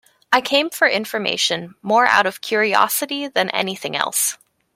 I 0.31 0.41
came 0.41 0.71
for 0.71 0.87
information 0.87 1.75
more 1.83 2.07
out 2.07 2.25
of 2.25 2.41
curiosity 2.41 3.27
than 3.27 3.51
anything 3.51 3.95
else. 3.95 4.35